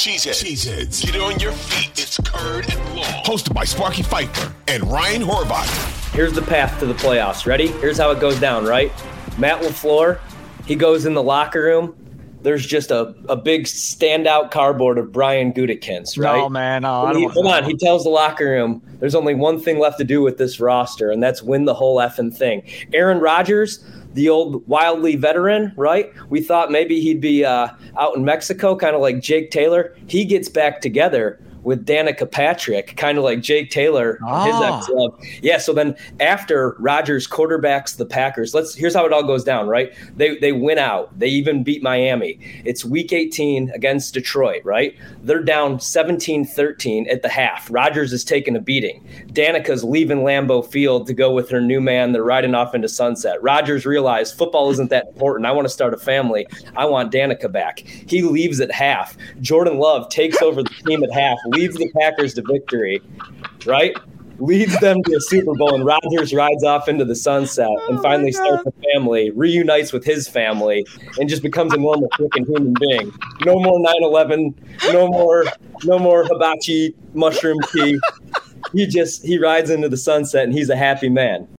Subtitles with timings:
[0.00, 0.42] Cheeseheads.
[0.42, 1.04] Cheeseheads.
[1.12, 1.90] Get on your feet.
[2.02, 3.04] It's Curd and Long.
[3.24, 5.66] Hosted by Sparky Fifer and Ryan Horvat.
[6.14, 7.44] Here's the path to the playoffs.
[7.44, 7.66] Ready?
[7.66, 8.90] Here's how it goes down, right?
[9.36, 10.18] Matt LaFleur,
[10.64, 11.94] he goes in the locker room.
[12.40, 16.38] There's just a, a big standout cardboard of Brian Gutekunst, right?
[16.38, 16.80] No, man.
[16.80, 17.64] No, I He- don't hold on.
[17.64, 21.10] He tells the locker room there's only one thing left to do with this roster,
[21.10, 22.62] and that's win the whole effing thing.
[22.92, 26.12] Aaron Rodgers, the old wildly veteran, right?
[26.30, 27.68] We thought maybe he'd be uh,
[27.98, 29.96] out in Mexico, kind of like Jake Taylor.
[30.06, 34.78] He gets back together with Danica Patrick, kind of like Jake Taylor, his Ah.
[34.78, 35.14] ex love.
[35.42, 35.58] Yeah.
[35.58, 39.92] So then after Rodgers quarterbacks the Packers, let's here's how it all goes down, right?
[40.16, 41.16] They they win out.
[41.18, 42.38] They even beat Miami.
[42.64, 44.94] It's week 18 against Detroit, right?
[45.22, 47.68] They're down 17-13 at the half.
[47.70, 48.89] Rodgers is taking a beating.
[49.28, 52.12] Danica's leaving Lambeau Field to go with her new man.
[52.12, 53.42] They're riding off into sunset.
[53.42, 55.46] Rodgers realized football isn't that important.
[55.46, 56.46] I want to start a family.
[56.76, 57.80] I want Danica back.
[57.80, 59.16] He leaves at half.
[59.40, 63.00] Jordan Love takes over the team at half, leads the Packers to victory,
[63.66, 63.96] right?
[64.38, 68.02] Leads them to a Super Bowl, and Rodgers rides off into the sunset and oh
[68.02, 70.86] finally starts a family, reunites with his family,
[71.18, 73.12] and just becomes a normal freaking human being.
[73.44, 74.54] No more 9/11,
[74.94, 75.44] no more,
[75.84, 78.00] no more hibachi mushroom tea.
[78.72, 81.48] He just he rides into the sunset, and he's a happy man.